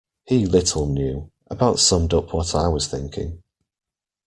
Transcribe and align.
He 0.25 0.47
little 0.47 0.87
knew, 0.87 1.29
about 1.51 1.77
summed 1.77 2.11
up 2.15 2.33
what 2.33 2.55
I 2.55 2.67
was 2.69 2.87
thinking. 2.87 3.43